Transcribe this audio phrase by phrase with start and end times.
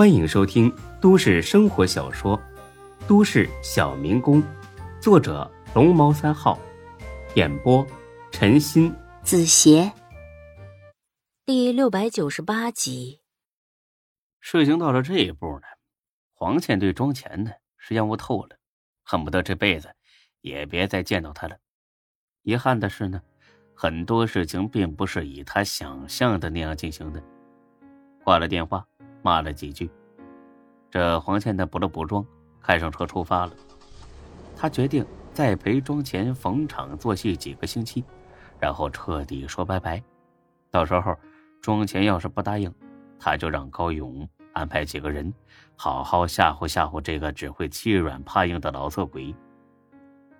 [0.00, 2.34] 欢迎收听都市生活小说
[3.06, 4.42] 《都市小民工》，
[4.98, 6.58] 作者龙猫三号，
[7.34, 7.86] 演播
[8.32, 9.92] 陈鑫、子邪，
[11.44, 13.20] 第六百九十八集。
[14.40, 15.66] 事情到了这一步呢，
[16.32, 18.56] 黄倩对庄钱呢是厌恶透了，
[19.02, 19.94] 恨不得这辈子
[20.40, 21.58] 也别再见到他了。
[22.40, 23.20] 遗憾的是呢，
[23.74, 27.22] 很多事情并不是以他想象的那样进行的。
[28.24, 28.86] 挂了电话。
[29.22, 29.90] 骂了几句，
[30.90, 32.24] 这黄倩呢补了补妆，
[32.60, 33.52] 开上车出发了。
[34.56, 38.04] 他决定再陪庄前逢场作戏几个星期，
[38.58, 40.02] 然后彻底说拜拜。
[40.70, 41.16] 到时候
[41.60, 42.72] 庄前要是不答应，
[43.18, 45.32] 他就让高勇安排几个人，
[45.76, 49.34] 好好吓唬吓唬这个只会欺软怕硬的老色鬼。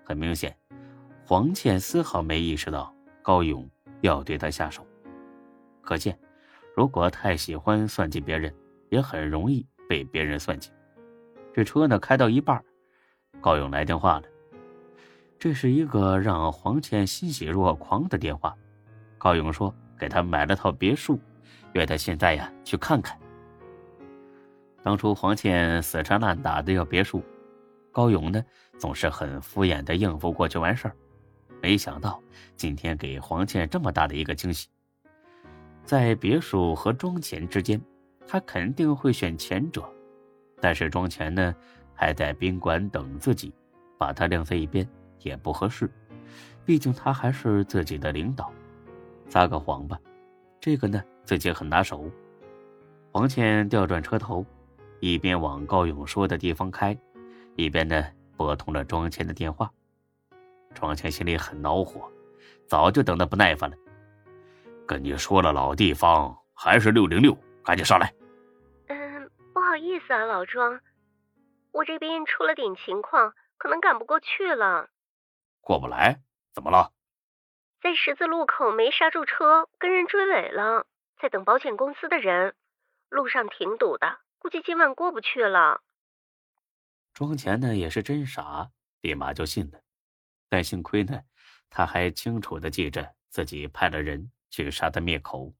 [0.04, 0.56] 很明显，
[1.24, 3.68] 黄倩丝毫没意识到高勇
[4.00, 4.84] 要对他下手，
[5.80, 6.18] 可见，
[6.76, 8.52] 如果太喜欢算计别人。
[8.90, 10.70] 也很容易被别人算计。
[11.54, 12.62] 这车呢开到一半，
[13.40, 14.26] 高勇来电话了。
[15.38, 18.54] 这是一个让黄倩欣喜若狂的电话。
[19.16, 21.18] 高勇说给他买了套别墅，
[21.72, 23.18] 约他现在呀去看看。
[24.82, 27.22] 当初黄倩死缠烂打的要别墅，
[27.90, 28.42] 高勇呢
[28.78, 30.96] 总是很敷衍的应付过去完事儿。
[31.62, 32.22] 没想到
[32.56, 34.68] 今天给黄倩这么大的一个惊喜，
[35.84, 37.80] 在别墅和庄钱之间。
[38.32, 39.82] 他肯定会选前者，
[40.60, 41.52] 但是庄钱呢
[41.92, 43.52] 还在宾馆等自己，
[43.98, 45.90] 把他晾在一边也不合适，
[46.64, 48.52] 毕竟他还是自己的领导。
[49.28, 49.98] 撒个谎吧，
[50.60, 52.08] 这个呢自己很拿手。
[53.10, 54.46] 黄倩调转车头，
[55.00, 56.96] 一边往高勇说的地方开，
[57.56, 59.68] 一边呢拨通了庄钱的电话。
[60.72, 62.08] 庄钱心里很恼火，
[62.68, 63.76] 早就等得不耐烦了。
[64.86, 68.14] 跟你说了老地方，还是六零六，赶紧上来。
[69.90, 70.80] 意思啊，老庄，
[71.72, 74.88] 我这边出了点情况，可能赶不过去了。
[75.60, 76.20] 过不来？
[76.54, 76.92] 怎么了？
[77.82, 80.86] 在十字路口没刹住车，跟人追尾了，
[81.20, 82.54] 在等保险公司的人，
[83.08, 85.82] 路上挺堵的，估计今晚过不去了。
[87.12, 88.70] 庄钱呢也是真傻，
[89.00, 89.80] 立马就信了。
[90.48, 91.22] 但幸亏呢，
[91.68, 95.52] 他还清楚的记着自己派了人去杀他灭口，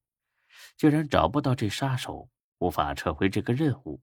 [0.77, 2.29] 既然找不到这杀手，
[2.59, 4.01] 无法撤回这个任务。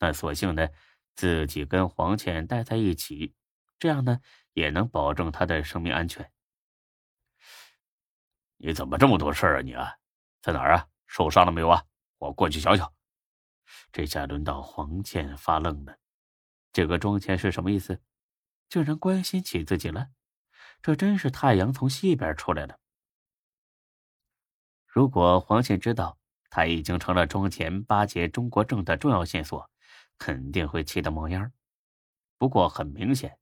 [0.00, 0.66] 那索性呢，
[1.14, 3.34] 自己跟黄倩待在一起，
[3.78, 4.18] 这样呢
[4.54, 6.32] 也能保证她的生命安全。
[8.56, 9.60] 你怎么这么多事儿啊？
[9.62, 9.94] 你啊，
[10.40, 10.88] 在哪儿啊？
[11.06, 11.84] 受伤了没有啊？
[12.16, 12.92] 我过去瞧瞧。
[13.92, 15.98] 这下轮到黄倩发愣了，
[16.72, 18.00] 这个庄钱是什么意思？
[18.70, 20.08] 竟然关心起自己了？
[20.80, 22.78] 这真是太阳从西边出来了。
[24.86, 26.18] 如果黄倩知道
[26.48, 29.70] 他已经成了庄钱巴结中国政的重要线索。
[30.20, 31.50] 肯定会气得冒烟
[32.38, 33.38] 不过很明显，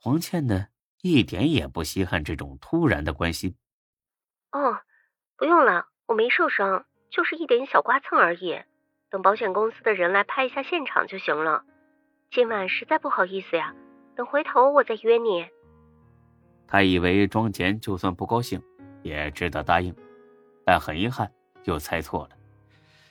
[0.00, 0.68] 黄倩呢
[1.02, 3.56] 一点也不稀罕这种突然的关心。
[4.52, 4.78] 哦，
[5.36, 8.62] 不用了，我没受伤，就是一点小刮蹭而已。
[9.10, 11.64] 等保险公司的人来拍一下现场就行了。
[12.30, 13.74] 今晚实在不好意思呀，
[14.14, 15.48] 等回头我再约你。
[16.68, 18.62] 他以为庄钱就算不高兴
[19.02, 19.92] 也值得答应，
[20.64, 21.32] 但很遗憾
[21.64, 22.36] 又猜错了。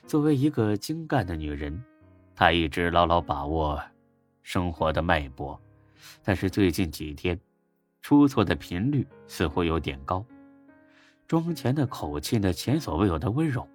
[0.06, 1.84] 作为一个精干的女人。
[2.40, 3.78] 他一直牢牢把握
[4.42, 5.60] 生活的脉搏，
[6.24, 7.38] 但是最近几天
[8.00, 10.24] 出错的频率似乎有点高。
[11.26, 13.68] 庄前的口气呢，前所未有的温柔。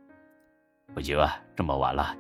[0.96, 2.18] 不行啊，这么晚了，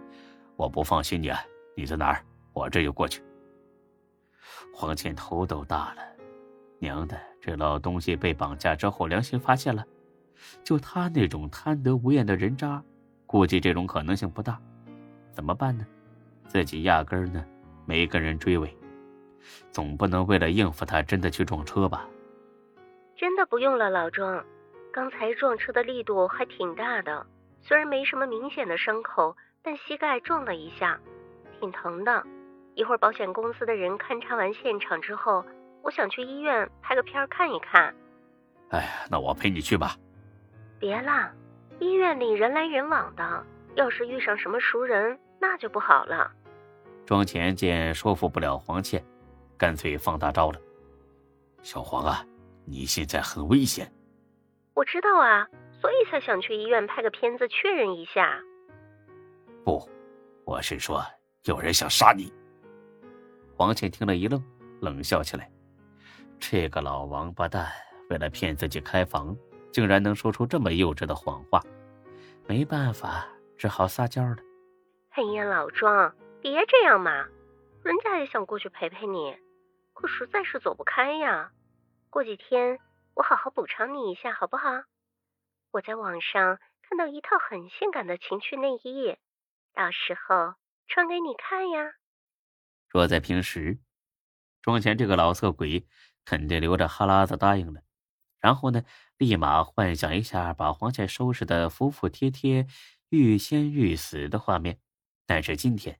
[0.55, 1.41] 我不放心你啊。
[1.75, 2.23] 你在哪儿？
[2.53, 3.23] 我这就过去。
[4.72, 6.03] 黄倩头都大了，
[6.78, 9.84] 娘的，这老东西被绑架之后良心发现了？
[10.63, 12.84] 就他那种贪得无厌的人渣，
[13.25, 14.61] 估计这种可能性不大。
[15.31, 15.84] 怎么办呢？
[16.47, 17.44] 自己压根儿呢
[17.85, 18.75] 没跟人追尾，
[19.72, 22.07] 总不能为了应付他真的去撞车吧？
[23.16, 24.44] 真的不用了，老庄，
[24.91, 27.25] 刚才撞车的力度还挺大的，
[27.61, 30.99] 虽然没什么明显的伤口，但膝盖撞了一下，
[31.59, 32.23] 挺疼的。
[32.75, 35.46] 一会儿保险公司的人勘察完现场之后，
[35.81, 37.96] 我想去医院拍个片看一看。
[38.70, 39.96] 哎呀，那我陪你去吧。
[40.78, 41.31] 别啦，
[41.79, 45.17] 医院里人来人往的，要是遇上什么熟人。
[45.40, 46.32] 那就不好了。
[47.05, 49.03] 庄前见说服不了黄倩，
[49.58, 50.59] 干脆放大招了。
[51.61, 52.26] 小黄啊，
[52.66, 53.91] 你现在很危险。
[54.73, 55.47] 我知道啊，
[55.79, 58.40] 所以才想去医院拍个片子确认一下。
[59.64, 59.87] 不，
[60.43, 61.03] 我是说
[61.46, 62.34] 有人想杀你。
[63.55, 64.43] 黄倩听了一愣，
[64.82, 65.49] 冷笑起来。
[66.40, 67.72] 这个老王八蛋
[68.09, 69.35] 为了骗自己开房，
[69.72, 71.61] 竟然能说出这么幼稚的谎话。
[72.47, 73.28] 没办法，
[73.58, 74.35] 只好撒娇了。
[75.16, 77.09] 哎呀，老庄，别这样嘛，
[77.85, 79.34] 人家也想过去陪陪你，
[79.94, 81.53] 可实在是走不开呀。
[82.09, 82.79] 过几天
[83.14, 84.84] 我好好补偿你一下，好不好？
[85.72, 89.16] 我在网上看到一套很性感的情趣内衣，
[89.73, 91.94] 到时候穿给你看呀。
[92.90, 93.79] 若在平时，
[94.61, 95.88] 庄前这个老色鬼
[96.26, 97.84] 肯定流着哈喇子答应了，
[98.41, 98.84] 然后呢，
[99.18, 102.68] 立马幻想一下把黄倩收拾的服服帖帖、
[103.08, 104.82] 欲仙欲死的画面。
[105.25, 105.99] 但是今天，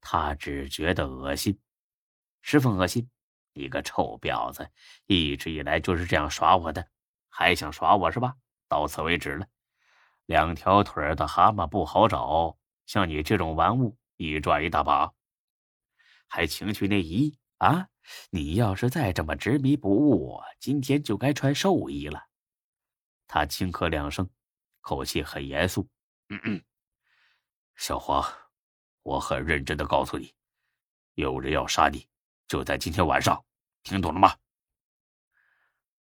[0.00, 1.58] 他只觉得恶心，
[2.42, 3.08] 十分恶心。
[3.52, 4.70] 你个臭婊子，
[5.06, 6.88] 一直以来就是这样耍我的，
[7.28, 8.36] 还想耍我是吧？
[8.68, 9.46] 到此为止了。
[10.26, 12.56] 两条腿的蛤蟆不好找，
[12.86, 15.12] 像你这种玩物，一抓一大把。
[16.28, 17.88] 还情趣内衣啊？
[18.30, 22.22] 你要是再这么执迷不悟，今天就该穿寿衣了。
[23.26, 24.30] 他轻咳两声，
[24.80, 25.88] 口气很严肃
[26.30, 26.64] ：“嗯嗯，
[27.76, 28.22] 小黄，
[29.08, 30.34] 我很认真的告诉你，
[31.14, 32.06] 有人要杀你，
[32.46, 33.42] 就在今天晚上，
[33.82, 34.36] 听懂了吗？”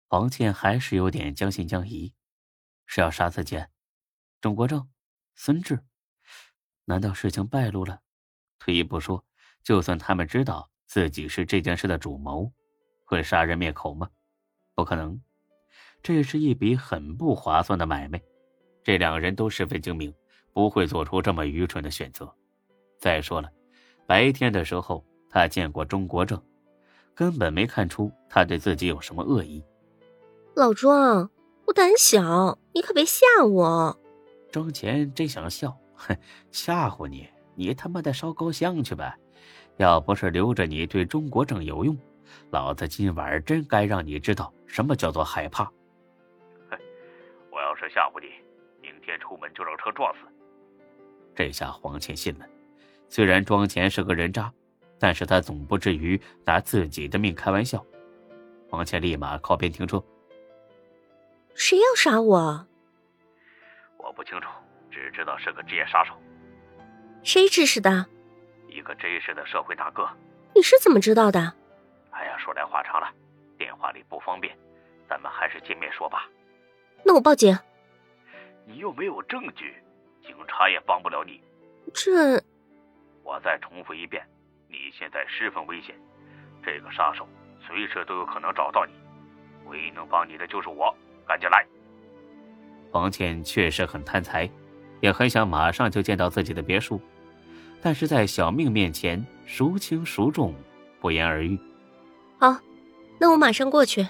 [0.08, 2.12] 黄倩还是有点将信将疑，
[2.84, 3.58] 是要杀自己？
[4.42, 4.86] 钟国正、
[5.34, 5.82] 孙志？
[6.84, 8.02] 难道事情败露了？
[8.58, 9.24] 退一步说。
[9.62, 12.52] 就算他们知道自己是这件事的主谋，
[13.04, 14.10] 会杀人灭口吗？
[14.74, 15.22] 不可能，
[16.02, 18.20] 这是一笔很不划算的买卖。
[18.82, 20.12] 这两个人都十分精明，
[20.52, 22.36] 不会做出这么愚蠢的选择。
[23.02, 23.50] 再说了，
[24.06, 26.40] 白天的时候他见过钟国正，
[27.16, 29.60] 根本没看出他对自己有什么恶意。
[30.54, 31.28] 老庄，
[31.66, 33.98] 我胆小，你可别吓我。
[34.52, 36.16] 庄前真想笑，哼，
[36.52, 39.18] 吓唬你，你他妈的烧高香去吧。
[39.78, 41.98] 要不是留着你对中国正有用，
[42.50, 45.68] 老子今晚真该让你知道什么叫做害怕。
[47.50, 48.28] 我要是吓唬你，
[48.80, 50.20] 明天出门就让车撞死。
[51.34, 52.46] 这下黄倩信了，
[53.12, 54.50] 虽然庄前是个人渣，
[54.98, 57.84] 但是他总不至于拿自己的命开玩笑。
[58.70, 60.02] 王倩立马靠边停车。
[61.54, 62.66] 谁要杀我？
[63.98, 64.48] 我不清楚，
[64.90, 66.14] 只知道是个职业杀手。
[67.22, 68.06] 谁指使的？
[68.66, 70.08] 一个真实的社会大哥，
[70.54, 71.38] 你是怎么知道的？
[72.12, 73.12] 哎呀，说来话长了，
[73.58, 74.56] 电话里不方便，
[75.06, 76.26] 咱们还是见面说吧。
[77.04, 77.54] 那我报警。
[78.64, 79.74] 你又没有证据，
[80.26, 81.42] 警察也帮不了你。
[81.92, 82.42] 这……
[83.22, 84.22] 我再重复一遍，
[84.68, 85.94] 你现在十分危险，
[86.64, 87.26] 这个杀手
[87.66, 88.92] 随时都有可能找到你，
[89.68, 90.94] 唯一能帮你的就是我，
[91.26, 91.64] 赶紧来。
[92.90, 94.48] 王倩确实很贪财，
[95.00, 97.00] 也很想马上就见到自己的别墅。
[97.80, 100.54] 但是在小命面前，孰轻孰重，
[101.00, 101.58] 不言而喻。
[102.38, 102.56] 好，
[103.18, 104.06] 那我马上过去。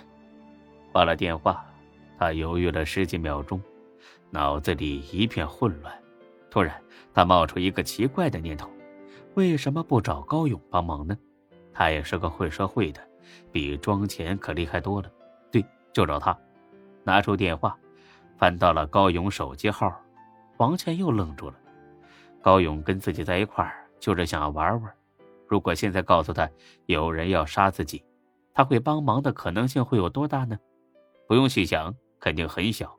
[0.93, 1.65] 挂了电话，
[2.19, 3.62] 他犹豫了十几秒钟，
[4.31, 5.94] 脑子里一片混乱。
[6.50, 6.75] 突然，
[7.15, 8.70] 他冒出一个奇怪的念头：
[9.34, 11.17] 为什么不找高勇帮忙呢？
[11.73, 13.00] 他也是个会社会的，
[13.50, 15.11] 比庄钱可厉害多了。
[15.50, 16.37] 对，就找他。
[17.02, 17.76] 拿出电话，
[18.37, 19.90] 翻到了高勇手机号。
[20.58, 21.56] 王倩又愣住了。
[22.43, 24.93] 高勇跟自己在一块儿，就是想要玩玩。
[25.49, 26.49] 如果现在告诉他
[26.87, 28.05] 有人要杀自己，
[28.52, 30.58] 他会帮忙的可能性会有多大呢？
[31.26, 32.94] 不用细想，肯定很小。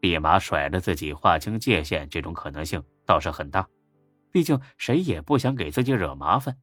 [0.00, 3.66] 立马甩了自己，划清界限，这种可能性倒是很大。
[4.34, 6.58] 毕竟谁也不想给自己惹麻烦。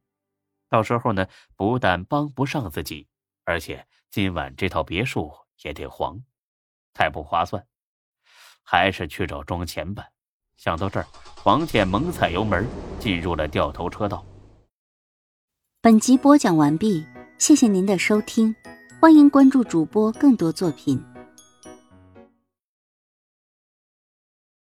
[0.68, 1.26] 到时候呢，
[1.56, 3.08] 不但帮不上自己，
[3.44, 6.22] 而且今晚这套别墅也得黄，
[6.92, 7.66] 太不划算。
[8.62, 10.08] 还是去找庄钱吧。
[10.58, 12.68] 想到这儿，黄倩猛踩油门，
[13.00, 14.22] 进入了掉头车道。
[15.80, 17.06] 本集播讲完毕，
[17.38, 18.54] 谢谢您的收听，
[19.00, 21.02] 欢迎关注主播更多作品。